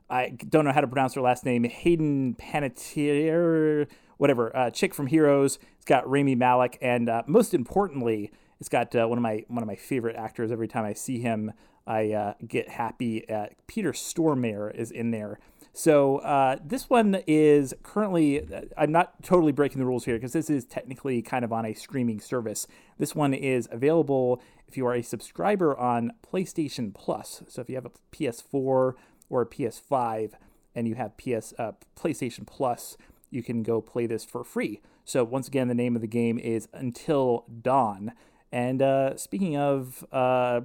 I 0.09 0.31
don't 0.31 0.64
know 0.64 0.73
how 0.73 0.81
to 0.81 0.87
pronounce 0.87 1.14
her 1.14 1.21
last 1.21 1.45
name. 1.45 1.64
Hayden 1.64 2.35
Panettiere, 2.35 3.88
whatever. 4.16 4.54
Uh, 4.56 4.70
chick 4.70 4.94
from 4.94 5.06
Heroes. 5.06 5.58
It's 5.76 5.85
got 5.85 6.08
Rami 6.08 6.35
Malek, 6.35 6.78
and 6.80 7.08
uh, 7.08 7.23
most 7.26 7.54
importantly, 7.54 8.30
it's 8.61 8.68
got 8.68 8.94
uh, 8.94 9.06
one 9.06 9.18
of 9.18 9.23
my 9.23 9.44
one 9.49 9.62
of 9.62 9.66
my 9.66 9.76
favorite 9.76 10.16
actors. 10.16 10.50
Every 10.50 10.68
time 10.68 10.85
I 10.85 10.94
see 10.94 11.20
him, 11.20 11.52
I 11.87 12.12
uh, 12.12 12.35
get 12.46 12.70
happy. 12.70 13.25
Peter 13.66 13.92
Stormare 13.92 14.75
is 14.75 14.90
in 14.90 15.11
there. 15.11 15.38
So 15.76 16.18
uh, 16.20 16.56
this 16.64 16.88
one 16.88 17.23
is 17.26 17.75
currently. 17.82 18.50
uh, 18.50 18.62
I'm 18.78 18.90
not 18.92 19.23
totally 19.23 19.52
breaking 19.52 19.78
the 19.78 19.85
rules 19.85 20.06
here 20.06 20.14
because 20.16 20.32
this 20.32 20.49
is 20.49 20.64
technically 20.64 21.20
kind 21.20 21.44
of 21.44 21.52
on 21.52 21.66
a 21.66 21.75
streaming 21.75 22.18
service. 22.18 22.66
This 22.99 23.14
one 23.14 23.35
is 23.35 23.68
available 23.70 24.40
if 24.66 24.78
you 24.78 24.87
are 24.87 24.94
a 24.94 25.02
subscriber 25.02 25.78
on 25.78 26.12
PlayStation 26.26 26.94
Plus. 26.94 27.42
So 27.49 27.61
if 27.61 27.68
you 27.68 27.75
have 27.75 27.85
a 27.85 27.90
PS4 28.11 28.94
or 29.28 29.42
a 29.42 29.46
PS5 29.46 30.32
and 30.75 30.88
you 30.88 30.94
have 30.94 31.14
PS 31.18 31.52
PlayStation 31.94 32.46
Plus, 32.46 32.96
you 33.30 33.42
can 33.42 33.62
go 33.62 33.80
play 33.80 34.06
this 34.06 34.25
for 34.25 34.45
free. 34.45 34.80
So 35.04 35.25
once 35.25 35.49
again, 35.49 35.68
the 35.68 35.75
name 35.75 35.95
of 35.95 36.02
the 36.02 36.09
game 36.09 36.38
is 36.38 36.68
Until 36.73 37.45
Dawn. 37.62 38.12
And 38.52 38.80
uh, 38.80 39.16
speaking 39.16 39.56
of, 39.56 40.04
uh, 40.12 40.61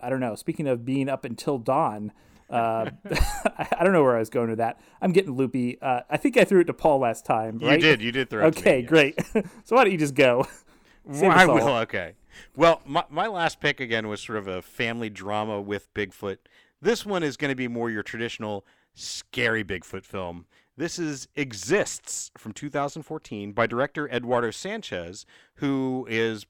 I 0.00 0.10
don't 0.10 0.20
know. 0.20 0.34
Speaking 0.34 0.66
of 0.66 0.84
being 0.84 1.08
up 1.08 1.24
until 1.24 1.58
dawn, 1.58 2.12
uh, 2.50 2.90
I 3.10 3.82
don't 3.82 3.92
know 3.92 4.02
where 4.02 4.16
I 4.16 4.18
was 4.18 4.30
going 4.30 4.48
with 4.48 4.58
that. 4.58 4.80
I'm 5.00 5.12
getting 5.12 5.32
loopy. 5.32 5.80
Uh, 5.80 6.00
I 6.08 6.16
think 6.16 6.36
I 6.36 6.44
threw 6.44 6.60
it 6.60 6.64
to 6.64 6.74
Paul 6.74 7.00
last 7.00 7.24
time. 7.24 7.58
You 7.60 7.76
did. 7.78 8.02
You 8.02 8.12
did 8.12 8.30
throw. 8.30 8.46
it 8.46 8.52
to 8.52 8.60
Okay, 8.60 8.82
great. 8.82 9.18
so 9.64 9.76
why 9.76 9.84
don't 9.84 9.92
you 9.92 9.98
just 9.98 10.14
go? 10.14 10.46
Well, 11.04 11.30
I 11.30 11.44
all. 11.44 11.54
will. 11.54 11.76
Okay. 11.78 12.14
Well, 12.56 12.80
my, 12.86 13.04
my 13.10 13.26
last 13.26 13.60
pick 13.60 13.80
again 13.80 14.08
was 14.08 14.20
sort 14.20 14.38
of 14.38 14.48
a 14.48 14.62
family 14.62 15.10
drama 15.10 15.60
with 15.60 15.92
Bigfoot. 15.94 16.38
This 16.80 17.04
one 17.04 17.22
is 17.22 17.36
going 17.36 17.50
to 17.50 17.56
be 17.56 17.68
more 17.68 17.90
your 17.90 18.02
traditional 18.02 18.64
scary 18.94 19.64
Bigfoot 19.64 20.04
film. 20.04 20.46
This 20.76 20.98
is 20.98 21.28
Exists 21.36 22.32
from 22.36 22.52
2014 22.52 23.52
by 23.52 23.66
director 23.66 24.08
Eduardo 24.08 24.50
Sanchez, 24.50 25.24
who 25.56 26.04
is, 26.10 26.46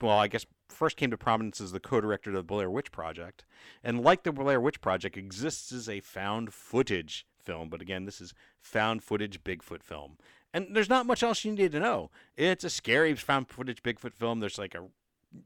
well, 0.00 0.18
I 0.18 0.28
guess 0.28 0.46
first 0.68 0.96
came 0.96 1.10
to 1.10 1.16
prominence 1.16 1.60
as 1.60 1.72
the 1.72 1.80
co-director 1.80 2.30
of 2.30 2.36
the 2.36 2.42
Blair 2.44 2.70
Witch 2.70 2.92
Project. 2.92 3.44
And 3.82 4.02
like 4.02 4.22
the 4.22 4.30
Blair 4.30 4.60
Witch 4.60 4.80
Project, 4.80 5.16
Exists 5.16 5.72
is 5.72 5.88
a 5.88 6.00
found 6.00 6.54
footage 6.54 7.26
film, 7.42 7.68
but 7.68 7.82
again, 7.82 8.04
this 8.04 8.20
is 8.20 8.34
found 8.60 9.02
footage 9.02 9.42
Bigfoot 9.42 9.82
film. 9.82 10.16
And 10.54 10.68
there's 10.70 10.88
not 10.88 11.06
much 11.06 11.24
else 11.24 11.44
you 11.44 11.52
need 11.52 11.72
to 11.72 11.80
know. 11.80 12.10
It's 12.36 12.64
a 12.64 12.70
scary 12.70 13.14
found 13.16 13.48
footage 13.48 13.82
Bigfoot 13.82 14.14
film. 14.14 14.38
There's 14.38 14.58
like 14.58 14.74
a 14.76 14.84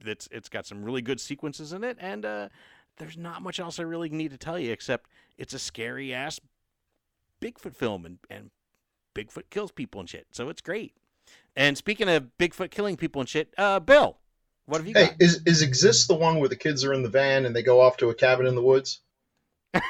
it's 0.05 0.29
it's 0.31 0.49
got 0.49 0.67
some 0.67 0.85
really 0.85 1.03
good 1.03 1.21
sequences 1.21 1.73
in 1.73 1.83
it, 1.83 1.97
and 2.01 2.25
uh, 2.25 2.49
there's 2.99 3.17
not 3.17 3.43
much 3.43 3.59
else 3.59 3.81
I 3.81 3.85
really 3.85 4.11
need 4.11 4.31
to 4.31 4.37
tell 4.37 4.59
you 4.59 4.71
except 4.73 5.11
it's 5.39 5.55
a 5.55 5.59
scary 5.59 6.15
ass 6.15 6.39
Bigfoot 7.41 7.75
film, 7.75 8.05
and 8.07 8.19
and 8.29 8.51
Bigfoot 9.15 9.51
kills 9.51 9.73
people 9.73 10.01
and 10.01 10.09
shit. 10.09 10.27
So 10.33 10.49
it's 10.49 10.61
great. 10.61 10.95
And 11.57 11.77
speaking 11.77 12.09
of 12.09 12.29
Bigfoot 12.39 12.71
killing 12.71 12.97
people 12.97 13.21
and 13.21 13.29
shit, 13.29 13.53
uh, 13.59 13.81
Bill, 13.81 14.19
what 14.67 14.79
have 14.79 14.87
you 14.87 14.95
Hey, 14.95 15.07
got? 15.07 15.17
is 15.21 15.43
is 15.47 15.63
exist 15.63 16.09
the 16.09 16.15
one 16.15 16.39
where 16.39 16.49
the 16.49 16.57
kids 16.57 16.85
are 16.85 16.93
in 16.93 17.03
the 17.03 17.09
van 17.09 17.45
and 17.47 17.55
they 17.55 17.63
go 17.63 17.81
off 17.81 17.97
to 17.99 18.09
a 18.11 18.15
cabin 18.15 18.47
in 18.47 18.55
the 18.55 18.63
woods? 18.63 19.01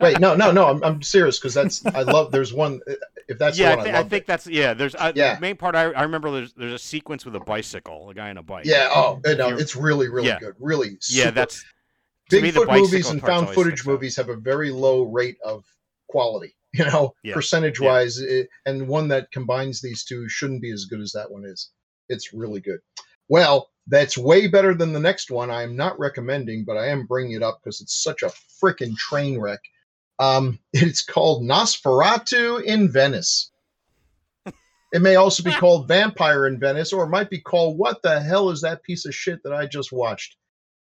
Wait, 0.00 0.20
no, 0.20 0.36
no, 0.36 0.52
no. 0.52 0.66
I'm, 0.66 0.82
I'm 0.84 1.02
serious 1.02 1.38
because 1.38 1.52
that's 1.54 1.84
I 1.86 2.02
love. 2.02 2.30
There's 2.30 2.52
one. 2.52 2.80
If 3.26 3.38
that's 3.38 3.58
yeah, 3.58 3.74
the 3.74 3.80
I, 3.80 3.84
thi- 3.84 3.90
I 3.90 3.98
I 4.00 4.02
think 4.04 4.26
that's 4.26 4.46
yeah. 4.46 4.72
There's 4.72 4.94
uh, 4.94 5.12
Yeah. 5.16 5.34
the 5.34 5.40
main 5.40 5.56
part. 5.56 5.74
I, 5.74 5.90
I 5.92 6.02
remember 6.02 6.30
there's 6.30 6.52
there's 6.52 6.72
a 6.74 6.78
sequence 6.78 7.24
with 7.24 7.34
a 7.34 7.40
bicycle, 7.40 8.08
a 8.10 8.14
guy 8.14 8.30
on 8.30 8.36
a 8.36 8.42
bike. 8.42 8.66
Yeah. 8.66 8.88
Oh, 8.94 9.20
no, 9.24 9.48
You're- 9.48 9.60
it's 9.60 9.74
really, 9.74 10.08
really 10.08 10.28
Yeah. 10.28 10.38
good. 10.38 10.54
Really. 10.60 10.96
yeah. 11.10 11.30
That's 11.30 11.64
to 12.30 12.40
me, 12.40 12.52
Bigfoot 12.52 12.72
movies 12.72 13.10
and 13.10 13.20
found 13.20 13.50
footage 13.50 13.84
movies 13.84 14.14
have 14.16 14.28
a 14.28 14.36
very 14.36 14.70
low 14.70 15.02
rate 15.02 15.38
of 15.44 15.64
quality. 16.08 16.54
You 16.78 16.84
know, 16.86 17.14
Yeah. 17.22 17.34
percentage 17.34 17.78
wise, 17.78 18.18
it, 18.18 18.48
and 18.66 18.88
one 18.88 19.06
that 19.08 19.30
combines 19.30 19.80
these 19.80 20.04
two 20.04 20.28
shouldn't 20.28 20.60
be 20.60 20.72
as 20.72 20.86
good 20.86 21.00
as 21.00 21.12
that 21.12 21.30
one 21.30 21.44
is. 21.44 21.70
It's 22.08 22.34
really 22.34 22.60
good. 22.60 22.80
Well, 23.28 23.70
that's 23.86 24.18
way 24.18 24.48
better 24.48 24.74
than 24.74 24.92
the 24.92 24.98
next 24.98 25.30
one. 25.30 25.50
I 25.50 25.62
am 25.62 25.76
not 25.76 25.98
recommending, 26.00 26.64
but 26.64 26.76
I 26.76 26.88
am 26.88 27.06
bringing 27.06 27.32
it 27.32 27.44
up 27.44 27.60
because 27.62 27.80
it's 27.80 28.02
such 28.02 28.22
a 28.22 28.32
freaking 28.60 28.96
train 28.96 29.38
wreck. 29.38 29.60
Um, 30.18 30.58
it's 30.72 31.04
called 31.04 31.44
Nosferatu 31.44 32.62
in 32.64 32.90
Venice. 32.90 33.52
It 34.92 35.00
may 35.00 35.14
also 35.14 35.44
be 35.44 35.52
called 35.52 35.86
Vampire 35.96 36.46
in 36.46 36.58
Venice, 36.58 36.92
or 36.92 37.04
it 37.04 37.10
might 37.10 37.30
be 37.30 37.40
called 37.40 37.78
What 37.78 38.02
the 38.02 38.20
hell 38.20 38.50
is 38.50 38.60
that 38.62 38.82
piece 38.82 39.06
of 39.06 39.14
shit 39.14 39.40
that 39.44 39.52
I 39.52 39.66
just 39.66 39.92
watched? 39.92 40.36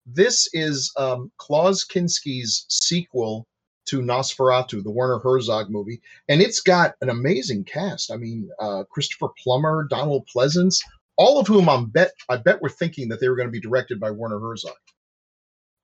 This 0.07 0.49
is 0.55 0.91
um, 0.97 1.31
Klaus 1.37 1.85
Kinski's 1.85 2.65
sequel 2.69 3.47
to 3.87 4.01
Nosferatu, 4.01 4.83
the 4.83 4.91
Werner 4.91 5.19
Herzog 5.19 5.71
movie, 5.71 6.01
and 6.29 6.41
it's 6.41 6.61
got 6.61 6.95
an 7.01 7.11
amazing 7.11 7.65
cast. 7.65 8.11
I 8.11 8.17
mean, 8.17 8.49
uh, 8.59 8.85
Christopher 8.91 9.29
Plummer, 9.43 9.87
Donald 9.89 10.29
Pleasence, 10.35 10.79
all 11.17 11.39
of 11.39 11.47
whom 11.47 11.69
I'm 11.69 11.87
bet 11.87 12.13
I 12.29 12.37
bet 12.37 12.63
were 12.63 12.69
thinking 12.69 13.09
that 13.09 13.21
they 13.21 13.29
were 13.29 13.37
going 13.37 13.49
to 13.49 13.53
be 13.53 13.61
directed 13.61 14.01
by 14.01 14.11
Werner 14.11 14.41
Herzog. 14.41 14.73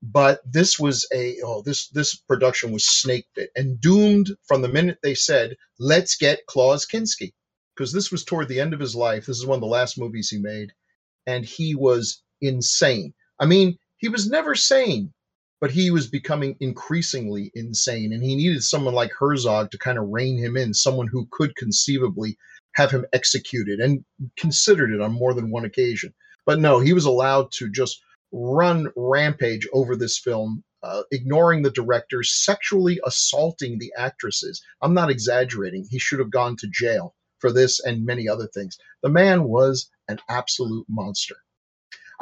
But 0.03 0.41
this 0.51 0.79
was 0.79 1.07
a 1.13 1.37
oh 1.45 1.63
this 1.63 1.89
this 1.89 2.15
production 2.15 2.73
was 2.73 2.87
snake 2.87 3.27
bit 3.35 3.51
and 3.55 3.81
doomed 3.81 4.31
from 4.49 4.63
the 4.63 4.69
minute 4.69 4.99
they 5.03 5.15
said 5.15 5.57
let's 5.79 6.17
get 6.17 6.47
Klaus 6.47 6.87
Kinski 6.87 7.33
because 7.75 7.93
this 7.93 8.11
was 8.11 8.25
toward 8.25 8.49
the 8.49 8.61
end 8.61 8.75
of 8.75 8.81
his 8.81 8.95
life. 8.97 9.27
This 9.27 9.39
is 9.39 9.47
one 9.47 9.57
of 9.57 9.61
the 9.63 9.67
last 9.67 9.99
movies 9.99 10.31
he 10.31 10.39
made, 10.39 10.73
and 11.27 11.45
he 11.45 11.75
was 11.75 12.23
insane. 12.41 13.15
I 13.39 13.47
mean, 13.47 13.79
he 13.99 14.09
was 14.09 14.29
never 14.29 14.55
sane, 14.55 15.13
but 15.61 15.71
he 15.71 15.91
was 15.91 16.07
becoming 16.07 16.57
increasingly 16.61 17.53
insane, 17.55 18.13
and 18.13 18.23
he 18.23 18.35
needed 18.35 18.63
someone 18.63 18.95
like 18.95 19.13
Herzog 19.13 19.71
to 19.71 19.79
kind 19.79 19.99
of 19.99 20.09
rein 20.09 20.39
him 20.39 20.57
in, 20.57 20.73
someone 20.73 21.07
who 21.07 21.29
could 21.31 21.55
conceivably 21.57 22.39
have 22.75 22.91
him 22.91 23.05
executed, 23.13 23.79
and 23.79 24.05
considered 24.37 24.91
it 24.91 25.01
on 25.01 25.13
more 25.13 25.35
than 25.35 25.51
one 25.51 25.65
occasion. 25.65 26.15
But 26.47 26.61
no, 26.61 26.81
he 26.81 26.93
was 26.93 27.05
allowed 27.05 27.53
to 27.53 27.71
just 27.71 28.03
run 28.33 28.89
rampage 28.97 29.69
over 29.73 29.97
this 29.97 30.19
film. 30.19 30.65
Uh, 30.83 31.03
ignoring 31.11 31.61
the 31.61 31.71
director, 31.71 32.23
sexually 32.23 32.99
assaulting 33.05 33.79
the 33.79 33.93
actresses. 33.99 34.63
I'm 34.81 34.95
not 34.95 35.11
exaggerating. 35.11 35.87
He 35.91 35.99
should 35.99 36.21
have 36.21 36.31
gone 36.31 36.57
to 36.57 36.71
jail 36.73 37.15
for 37.39 37.53
this 37.53 37.81
and 37.81 38.07
many 38.07 38.27
other 38.27 38.47
things. 38.47 38.79
The 39.03 39.11
man 39.11 39.45
was 39.45 39.91
an 40.09 40.21
absolute 40.31 40.87
monster. 40.89 41.37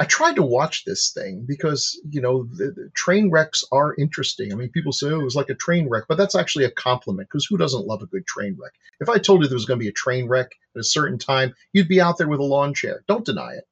I 0.01 0.05
tried 0.05 0.37
to 0.37 0.43
watch 0.43 0.85
this 0.85 1.11
thing 1.11 1.45
because, 1.47 2.01
you 2.09 2.21
know, 2.21 2.45
the, 2.45 2.71
the 2.71 2.91
train 2.95 3.31
wrecks 3.31 3.65
are 3.73 3.97
interesting. 3.99 4.53
I 4.53 4.57
mean, 4.57 4.69
people 4.71 4.93
say, 4.93 5.09
oh, 5.09 5.21
it 5.21 5.25
was 5.25 5.35
like 5.35 5.51
a 5.51 5.57
train 5.57 5.89
wreck, 5.89 6.05
but 6.09 6.17
that's 6.17 6.37
actually 6.37 6.65
a 6.65 6.71
compliment 6.71 7.29
because 7.29 7.47
who 7.47 7.57
doesn't 7.59 7.87
love 7.87 8.03
a 8.03 8.07
good 8.07 8.25
train 8.27 8.57
wreck? 8.61 8.73
If 9.01 9.09
I 9.09 9.19
told 9.19 9.43
you 9.43 9.49
there 9.49 9.57
was 9.57 9.65
going 9.65 9.81
to 9.81 9.85
be 9.85 9.89
a 9.89 9.93
train 9.93 10.29
wreck 10.29 10.53
at 10.77 10.81
a 10.81 10.85
certain 10.85 11.19
time, 11.19 11.53
you'd 11.73 11.89
be 11.89 12.01
out 12.01 12.17
there 12.17 12.29
with 12.29 12.39
a 12.39 12.45
lawn 12.45 12.75
chair. 12.75 13.03
Don't 13.09 13.27
deny 13.27 13.55
it. 13.55 13.65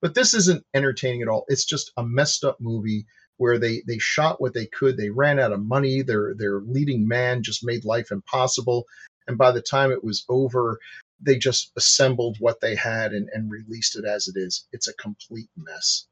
But 0.00 0.14
this 0.14 0.32
isn't 0.34 0.64
entertaining 0.74 1.22
at 1.22 1.28
all. 1.28 1.44
It's 1.48 1.64
just 1.64 1.90
a 1.96 2.04
messed 2.04 2.44
up 2.44 2.58
movie 2.60 3.06
where 3.38 3.58
they 3.58 3.82
they 3.86 3.98
shot 3.98 4.40
what 4.40 4.54
they 4.54 4.66
could. 4.66 4.96
They 4.96 5.10
ran 5.10 5.40
out 5.40 5.52
of 5.52 5.64
money. 5.64 6.02
Their 6.02 6.34
their 6.36 6.60
leading 6.60 7.08
man 7.08 7.42
just 7.42 7.64
made 7.64 7.84
life 7.84 8.12
impossible. 8.12 8.84
And 9.26 9.38
by 9.38 9.50
the 9.50 9.62
time 9.62 9.90
it 9.90 10.04
was 10.04 10.24
over, 10.28 10.78
they 11.24 11.36
just 11.36 11.72
assembled 11.76 12.36
what 12.40 12.60
they 12.60 12.74
had 12.74 13.12
and, 13.12 13.28
and 13.32 13.50
released 13.50 13.96
it 13.96 14.04
as 14.04 14.28
it 14.28 14.36
is. 14.36 14.66
It's 14.72 14.88
a 14.88 14.94
complete 14.94 15.48
mess. 15.56 16.06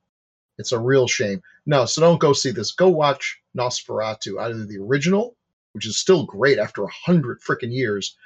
It's 0.58 0.72
a 0.72 0.78
real 0.78 1.08
shame. 1.08 1.42
No, 1.66 1.86
so 1.86 2.00
don't 2.00 2.20
go 2.20 2.32
see 2.32 2.50
this. 2.50 2.72
Go 2.72 2.88
watch 2.88 3.40
Nosferatu, 3.56 4.40
either 4.40 4.64
the 4.64 4.78
original, 4.78 5.36
which 5.72 5.86
is 5.86 5.98
still 5.98 6.24
great 6.24 6.58
after 6.58 6.84
a 6.84 6.92
hundred 7.04 7.40
freaking 7.40 7.72
years, 7.72 8.16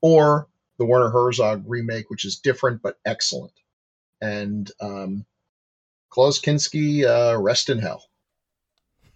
or 0.00 0.48
the 0.78 0.84
Werner 0.84 1.10
Herzog 1.10 1.64
remake, 1.66 2.10
which 2.10 2.24
is 2.24 2.38
different 2.38 2.82
but 2.82 2.98
excellent. 3.04 3.52
And 4.20 4.70
um, 4.80 5.24
Klaus 6.10 6.40
Kinski, 6.40 7.04
uh, 7.04 7.40
rest 7.40 7.70
in 7.70 7.78
hell. 7.78 8.04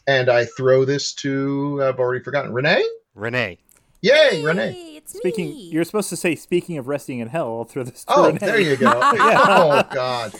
And 0.06 0.28
I 0.28 0.44
throw 0.44 0.84
this 0.84 1.12
to 1.14 1.82
I've 1.82 1.99
already 1.99 2.25
forgotten 2.25 2.52
Renee. 2.52 2.84
Renee. 3.14 3.58
Yay, 4.02 4.42
Renee! 4.42 4.89
Hey, 5.00 5.04
it's 5.04 5.16
Speaking, 5.19 5.47
me. 5.50 5.71
you're 5.71 5.85
supposed 5.85 6.09
to 6.11 6.16
say, 6.16 6.35
speaking 6.35 6.78
of 6.78 6.88
resting 6.88 7.19
in 7.21 7.28
hell, 7.28 7.59
I'll 7.59 7.64
throw 7.64 7.83
this 7.83 8.04
Oh, 8.09 8.26
Renee. 8.26 8.38
there 8.38 8.61
you 8.61 8.76
go. 8.76 8.90
Yeah. 9.14 9.40
Oh 9.49 9.83
God, 9.92 10.35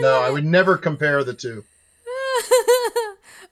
no, 0.00 0.20
I 0.20 0.30
would 0.30 0.44
never 0.44 0.76
compare 0.76 1.22
the 1.24 1.34
two. 1.34 1.64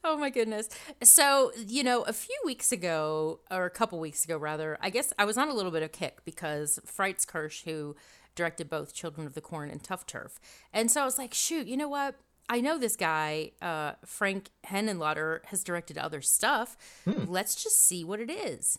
oh 0.04 0.16
my 0.18 0.30
goodness. 0.30 0.68
So, 1.02 1.52
you 1.56 1.82
know, 1.82 2.02
a 2.02 2.12
few 2.12 2.36
weeks 2.44 2.72
ago, 2.72 3.40
or 3.50 3.64
a 3.66 3.70
couple 3.70 3.98
weeks 3.98 4.24
ago 4.24 4.36
rather, 4.38 4.78
I 4.80 4.90
guess 4.90 5.12
I 5.18 5.24
was 5.24 5.36
on 5.36 5.48
a 5.48 5.54
little 5.54 5.72
bit 5.72 5.82
of 5.82 5.92
kick 5.92 6.18
because 6.24 6.78
Fritz 6.84 7.24
Kiersch, 7.26 7.64
who 7.64 7.96
directed 8.34 8.70
both 8.70 8.94
Children 8.94 9.26
of 9.26 9.34
the 9.34 9.40
Corn 9.40 9.70
and 9.70 9.82
Tough 9.82 10.06
Turf. 10.06 10.38
And 10.72 10.90
so 10.90 11.02
I 11.02 11.04
was 11.04 11.18
like, 11.18 11.34
shoot, 11.34 11.66
you 11.66 11.76
know 11.76 11.88
what? 11.88 12.14
I 12.48 12.60
know 12.62 12.78
this 12.78 12.96
guy, 12.96 13.50
uh, 13.60 13.92
Frank 14.06 14.50
Henenlotter, 14.66 15.44
has 15.46 15.62
directed 15.62 15.98
other 15.98 16.22
stuff. 16.22 16.76
Let's 17.04 17.62
just 17.62 17.82
see 17.84 18.04
what 18.04 18.20
it 18.20 18.30
is. 18.30 18.78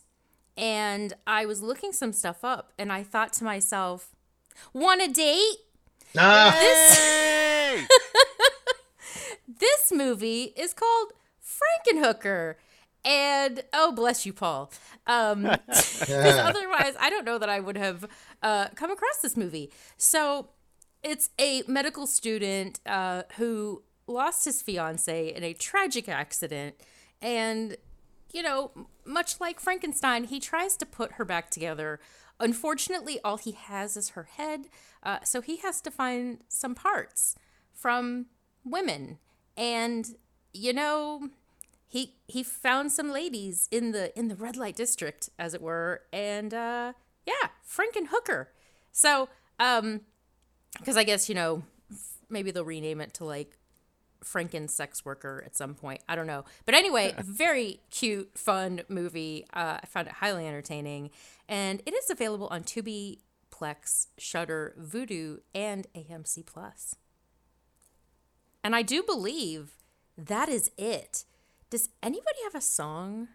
And 0.60 1.14
I 1.26 1.46
was 1.46 1.62
looking 1.62 1.90
some 1.92 2.12
stuff 2.12 2.44
up 2.44 2.72
and 2.78 2.92
I 2.92 3.02
thought 3.02 3.32
to 3.34 3.44
myself, 3.44 4.14
want 4.74 5.00
a 5.00 5.08
date? 5.08 5.56
Ah, 6.18 6.52
This 9.48 9.90
movie 9.92 10.52
is 10.56 10.72
called 10.74 11.12
Frankenhooker. 11.42 12.54
and 13.04 13.62
oh, 13.72 13.92
bless 13.92 14.24
you, 14.26 14.32
Paul. 14.32 14.70
Um, 15.06 15.46
otherwise, 15.46 16.94
I 17.00 17.08
don't 17.10 17.24
know 17.24 17.38
that 17.38 17.48
I 17.48 17.60
would 17.60 17.76
have 17.76 18.06
uh, 18.42 18.68
come 18.74 18.90
across 18.90 19.18
this 19.22 19.36
movie. 19.36 19.72
So 19.96 20.50
it's 21.02 21.30
a 21.38 21.62
medical 21.66 22.06
student 22.06 22.80
uh, 22.86 23.22
who 23.36 23.82
lost 24.06 24.44
his 24.44 24.60
fiance 24.62 25.34
in 25.34 25.42
a 25.42 25.54
tragic 25.54 26.08
accident, 26.08 26.74
and 27.22 27.76
you 28.32 28.42
know, 28.42 28.70
much 29.04 29.40
like 29.40 29.60
Frankenstein, 29.60 30.24
he 30.24 30.40
tries 30.40 30.76
to 30.76 30.86
put 30.86 31.12
her 31.12 31.24
back 31.24 31.50
together. 31.50 32.00
Unfortunately, 32.38 33.18
all 33.24 33.36
he 33.36 33.52
has 33.52 33.96
is 33.96 34.10
her 34.10 34.24
head, 34.24 34.66
uh, 35.02 35.18
so 35.24 35.40
he 35.40 35.56
has 35.58 35.80
to 35.82 35.90
find 35.90 36.38
some 36.48 36.74
parts 36.74 37.36
from 37.72 38.26
women. 38.64 39.18
And 39.56 40.16
you 40.52 40.72
know, 40.72 41.28
he 41.86 42.14
he 42.26 42.42
found 42.42 42.92
some 42.92 43.10
ladies 43.10 43.68
in 43.70 43.92
the 43.92 44.16
in 44.18 44.28
the 44.28 44.36
red 44.36 44.56
light 44.56 44.76
district, 44.76 45.28
as 45.38 45.54
it 45.54 45.60
were, 45.60 46.02
and 46.12 46.54
uh, 46.54 46.92
yeah, 47.26 47.48
Frankenhooker. 47.68 48.46
So, 48.92 49.28
um, 49.58 50.02
because 50.78 50.96
I 50.96 51.04
guess 51.04 51.28
you 51.28 51.34
know, 51.34 51.62
maybe 52.28 52.50
they'll 52.50 52.64
rename 52.64 53.00
it 53.00 53.12
to 53.14 53.24
like 53.24 53.58
Franken 54.24 54.68
sex 54.68 55.04
worker 55.04 55.42
at 55.44 55.56
some 55.56 55.74
point. 55.74 56.02
I 56.08 56.16
don't 56.16 56.26
know. 56.26 56.44
But 56.66 56.74
anyway, 56.74 57.14
very 57.18 57.80
cute, 57.90 58.30
fun 58.36 58.82
movie. 58.88 59.46
Uh, 59.52 59.78
I 59.82 59.86
found 59.86 60.08
it 60.08 60.14
highly 60.14 60.46
entertaining. 60.46 61.10
And 61.48 61.82
it 61.86 61.94
is 61.94 62.10
available 62.10 62.48
on 62.48 62.62
Tubi, 62.62 63.18
Plex, 63.50 64.06
Shudder, 64.18 64.74
Vudu, 64.80 65.38
and 65.54 65.86
AMC 65.94 66.46
Plus. 66.46 66.94
And 68.62 68.76
I 68.76 68.82
do 68.82 69.02
believe 69.02 69.76
that 70.16 70.48
is 70.48 70.70
it. 70.76 71.24
Does 71.70 71.88
anybody 72.02 72.38
have 72.44 72.54
a 72.54 72.60
song 72.60 73.28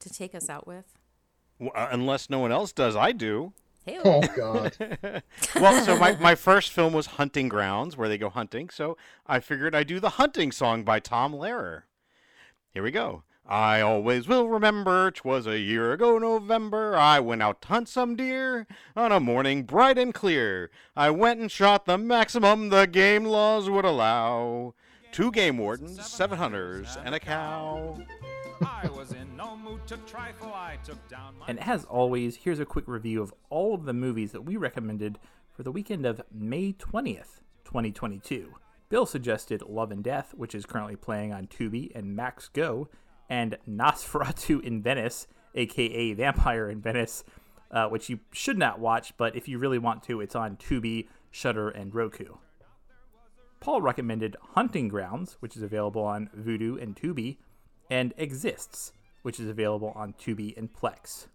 to 0.00 0.10
take 0.10 0.34
us 0.34 0.48
out 0.50 0.66
with? 0.66 0.86
W- 1.58 1.72
uh, 1.74 1.88
unless 1.92 2.28
no 2.28 2.38
one 2.38 2.50
else 2.50 2.72
does, 2.72 2.96
I 2.96 3.12
do. 3.12 3.52
Hey, 3.84 3.98
Oh 4.04 4.22
God. 4.36 4.76
Well, 5.56 5.84
so 5.84 5.98
my, 5.98 6.16
my 6.16 6.34
first 6.34 6.72
film 6.72 6.92
was 6.92 7.06
Hunting 7.06 7.48
Grounds, 7.48 7.96
where 7.96 8.08
they 8.08 8.18
go 8.18 8.30
hunting. 8.30 8.70
So 8.70 8.96
I 9.26 9.40
figured 9.40 9.74
I'd 9.74 9.86
do 9.86 10.00
the 10.00 10.10
hunting 10.10 10.52
song 10.52 10.84
by 10.84 11.00
Tom 11.00 11.32
Lehrer. 11.34 11.82
Here 12.72 12.82
we 12.82 12.90
go. 12.90 13.22
I 13.46 13.82
always 13.82 14.26
will 14.26 14.48
remember 14.48 15.10
'twas 15.10 15.46
a 15.46 15.58
year 15.58 15.92
ago 15.92 16.16
November. 16.16 16.96
I 16.96 17.20
went 17.20 17.42
out 17.42 17.60
to 17.62 17.68
hunt 17.68 17.90
some 17.90 18.16
deer 18.16 18.66
on 18.96 19.12
a 19.12 19.20
morning 19.20 19.64
bright 19.64 19.98
and 19.98 20.14
clear. 20.14 20.70
I 20.96 21.10
went 21.10 21.40
and 21.40 21.52
shot 21.52 21.84
the 21.84 21.98
maximum 21.98 22.70
the 22.70 22.86
game 22.86 23.26
laws 23.26 23.68
would 23.68 23.84
allow. 23.84 24.72
Two 25.12 25.30
game 25.30 25.58
wardens, 25.58 26.04
seven 26.10 26.38
hunters, 26.38 26.96
and 27.04 27.14
a 27.14 27.20
cow. 27.20 27.98
I 28.64 28.88
was 28.96 29.12
in 29.12 29.36
no 29.36 29.56
mood 29.56 29.86
to 29.88 29.96
trifle. 29.98 30.52
I 30.52 30.78
took 30.84 31.08
down 31.08 31.38
my 31.38 31.46
And 31.48 31.60
as 31.60 31.84
always, 31.84 32.36
here's 32.36 32.60
a 32.60 32.64
quick 32.64 32.88
review 32.88 33.22
of 33.22 33.34
all 33.50 33.74
of 33.74 33.84
the 33.84 33.92
movies 33.92 34.32
that 34.32 34.42
we 34.42 34.56
recommended 34.56 35.18
for 35.52 35.62
the 35.62 35.72
weekend 35.72 36.06
of 36.06 36.22
May 36.32 36.72
20th, 36.72 37.40
2022. 37.64 38.54
Bill 38.88 39.06
suggested 39.06 39.62
Love 39.62 39.90
and 39.90 40.02
Death, 40.02 40.34
which 40.34 40.54
is 40.54 40.66
currently 40.66 40.96
playing 40.96 41.32
on 41.32 41.46
Tubi 41.46 41.94
and 41.94 42.16
Max 42.16 42.48
Go, 42.48 42.88
and 43.28 43.58
Nosferatu 43.68 44.62
in 44.62 44.82
Venice, 44.82 45.26
aka 45.54 46.12
Vampire 46.14 46.70
in 46.70 46.80
Venice, 46.80 47.24
uh, 47.70 47.88
which 47.88 48.08
you 48.08 48.20
should 48.32 48.58
not 48.58 48.78
watch, 48.78 49.16
but 49.16 49.34
if 49.36 49.48
you 49.48 49.58
really 49.58 49.78
want 49.78 50.02
to, 50.04 50.20
it's 50.20 50.36
on 50.36 50.56
Tubi, 50.56 51.08
Shudder, 51.30 51.68
and 51.68 51.94
Roku. 51.94 52.36
Paul 53.60 53.80
recommended 53.80 54.36
Hunting 54.54 54.88
Grounds, 54.88 55.36
which 55.40 55.56
is 55.56 55.62
available 55.62 56.02
on 56.02 56.28
Vudu 56.38 56.80
and 56.80 56.94
Tubi, 56.94 57.38
and 57.90 58.14
Exists, 58.16 58.92
which 59.22 59.40
is 59.40 59.48
available 59.48 59.92
on 59.94 60.14
Tubi 60.14 60.56
and 60.56 60.72
Plex. 60.72 61.26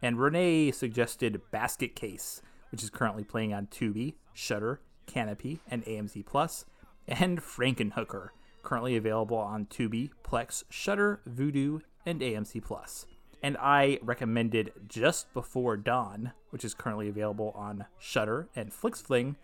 And 0.00 0.18
Renee 0.18 0.70
suggested 0.70 1.42
Basket 1.50 1.96
Case, 1.96 2.40
which 2.70 2.82
is 2.82 2.90
currently 2.90 3.24
playing 3.24 3.52
on 3.52 3.66
Tubi, 3.66 4.14
Shudder, 4.32 4.80
Kanopy, 5.06 5.58
and 5.70 5.84
AMC 5.84 6.24
Plus, 6.24 6.64
and 7.06 7.40
Frankenhooker, 7.40 8.28
currently 8.62 8.96
available 8.96 9.38
on 9.38 9.66
Tubi, 9.66 10.10
Plex, 10.22 10.64
Shudder, 10.68 11.20
Vudu, 11.28 11.80
and 12.04 12.20
AMC 12.20 12.62
Plus. 12.62 13.06
And 13.42 13.56
I 13.58 13.98
recommended 14.02 14.72
Just 14.88 15.32
Before 15.32 15.76
Dawn, 15.76 16.32
which 16.50 16.64
is 16.64 16.74
currently 16.74 17.08
available 17.08 17.52
on 17.56 17.86
Shudder 17.98 18.48
and 18.54 18.70
FlixFling, 18.72 19.36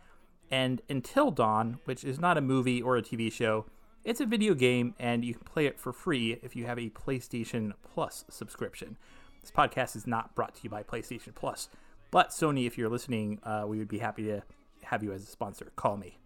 and 0.51 0.83
Until 0.89 1.31
Dawn, 1.31 1.79
which 1.85 2.05
is 2.05 2.21
not 2.21 2.37
a 2.37 2.43
movie 2.43 2.83
or 2.83 2.97
a 2.97 3.03
TV 3.03 3.33
show. 3.33 3.67
It's 4.05 4.21
a 4.21 4.27
video 4.27 4.53
game, 4.53 4.95
and 4.99 5.25
you 5.25 5.33
can 5.33 5.45
play 5.45 5.65
it 5.65 5.81
for 5.81 5.91
free 5.91 6.39
if 6.43 6.55
you 6.55 6.67
have 6.67 6.79
a 6.79 6.91
PlayStation 6.91 7.73
Plus 7.95 8.27
subscription. 8.29 8.99
This 9.41 9.51
podcast 9.51 9.97
is 9.97 10.07
not 10.07 10.35
brought 10.35 10.55
to 10.57 10.61
you 10.63 10.69
by 10.69 10.83
PlayStation 10.83 11.35
Plus, 11.35 11.71
but 12.11 12.29
Sony, 12.29 12.67
if 12.67 12.77
you're 12.77 12.91
listening, 12.91 13.41
uh, 13.45 13.65
we 13.67 13.79
would 13.79 13.89
be 13.89 14.01
happy 14.01 14.25
to 14.25 14.43
have 14.83 15.03
you 15.03 15.13
as 15.15 15.23
a 15.23 15.27
sponsor. 15.27 15.73
Call 15.77 15.97
me. 15.97 16.19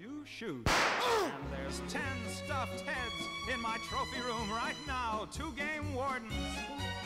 You 0.00 0.24
shoot. 0.24 0.68
and 0.68 1.32
there's 1.50 1.82
ten 1.88 2.02
stuffed 2.28 2.82
heads 2.82 3.28
in 3.52 3.60
my 3.60 3.78
trophy 3.88 4.20
room 4.20 4.48
right 4.52 4.76
now. 4.86 5.26
Two 5.32 5.52
game 5.56 5.94
wardens, 5.94 6.32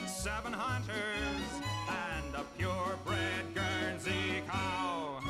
seven 0.06 0.52
hunters, 0.52 1.62
and 1.88 2.35
a 2.35 2.44
purebred 2.59 3.54
Guernsey 3.54 4.42
cow. 4.46 5.22